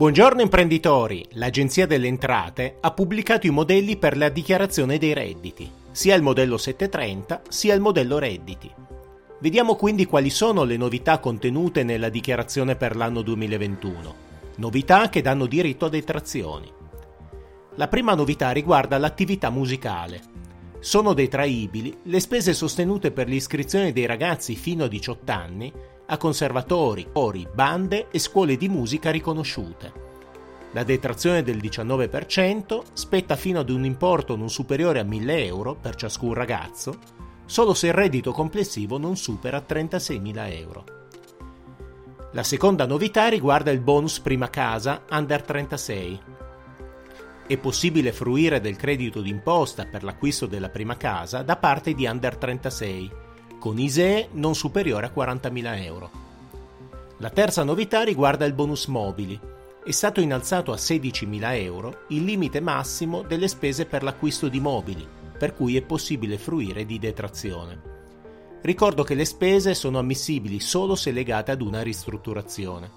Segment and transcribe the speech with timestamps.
[0.00, 1.26] Buongiorno imprenditori!
[1.32, 6.56] L'Agenzia delle Entrate ha pubblicato i modelli per la dichiarazione dei redditi, sia il modello
[6.56, 8.72] 730 sia il modello redditi.
[9.40, 14.14] Vediamo quindi quali sono le novità contenute nella dichiarazione per l'anno 2021,
[14.56, 16.72] novità che danno diritto a detrazioni.
[17.74, 20.22] La prima novità riguarda l'attività musicale.
[20.78, 25.70] Sono detraibili le spese sostenute per l'iscrizione dei ragazzi fino a 18 anni
[26.12, 30.08] a conservatori, cori, bande e scuole di musica riconosciute.
[30.72, 35.94] La detrazione del 19% spetta fino ad un importo non superiore a 1000 euro per
[35.94, 36.98] ciascun ragazzo,
[37.44, 40.84] solo se il reddito complessivo non supera 36.000 euro.
[42.32, 46.20] La seconda novità riguarda il bonus prima casa under 36.
[47.46, 52.36] È possibile fruire del credito d'imposta per l'acquisto della prima casa da parte di under
[52.36, 53.19] 36
[53.60, 56.10] con ISEE non superiore a 40.000 euro.
[57.18, 59.38] La terza novità riguarda il bonus mobili.
[59.84, 65.06] È stato innalzato a 16.000 euro il limite massimo delle spese per l'acquisto di mobili,
[65.38, 67.80] per cui è possibile fruire di detrazione.
[68.62, 72.90] Ricordo che le spese sono ammissibili solo se legate ad una ristrutturazione.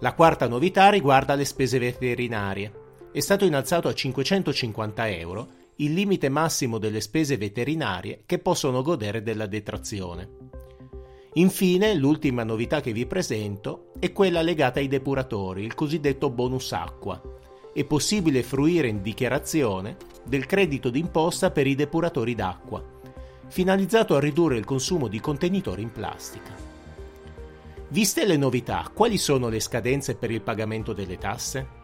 [0.00, 2.72] La quarta novità riguarda le spese veterinarie.
[3.12, 5.48] È stato innalzato a 550 euro
[5.80, 10.28] il limite massimo delle spese veterinarie che possono godere della detrazione.
[11.34, 17.22] Infine, l'ultima novità che vi presento è quella legata ai depuratori, il cosiddetto bonus acqua.
[17.72, 22.82] È possibile fruire in dichiarazione del credito d'imposta per i depuratori d'acqua,
[23.46, 26.56] finalizzato a ridurre il consumo di contenitori in plastica.
[27.90, 31.76] Viste le novità, quali sono le scadenze per il pagamento delle tasse?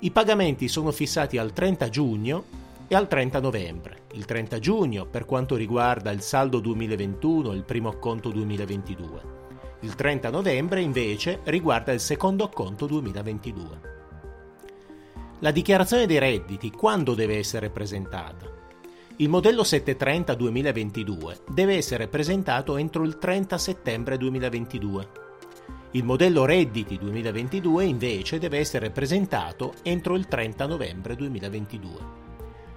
[0.00, 2.44] I pagamenti sono fissati al 30 giugno
[2.92, 3.98] e al 30 novembre.
[4.14, 9.38] Il 30 giugno per quanto riguarda il saldo 2021 e il primo acconto 2022.
[9.82, 13.80] Il 30 novembre invece riguarda il secondo acconto 2022.
[15.38, 18.50] La dichiarazione dei redditi quando deve essere presentata?
[19.18, 25.08] Il modello 730 2022 deve essere presentato entro il 30 settembre 2022.
[25.92, 32.29] Il modello redditi 2022 invece deve essere presentato entro il 30 novembre 2022.